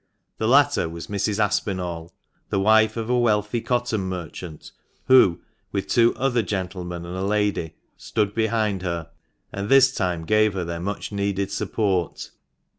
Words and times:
The 0.39 0.47
latter 0.47 0.89
was 0.89 1.05
Mrs. 1.05 1.37
Aspinall, 1.37 2.11
the 2.49 2.59
wife 2.59 2.97
of 2.97 3.07
a 3.07 3.19
wealthy 3.19 3.61
cotton 3.61 4.01
merchant, 4.01 4.71
who, 5.05 5.41
with 5.71 5.85
two 5.85 6.15
other 6.15 6.41
gentlemen 6.41 7.05
and 7.05 7.15
a 7.15 7.21
lady, 7.21 7.75
stood 7.97 8.33
behind 8.33 8.81
her, 8.81 9.11
and 9.53 9.69
this 9.69 9.93
time 9.93 10.25
gave 10.25 10.55
her 10.55 10.63
their 10.65 10.79
much 10.79 11.11
needed 11.11 11.51
support. 11.51 12.31